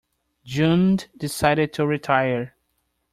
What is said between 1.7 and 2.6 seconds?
to retire.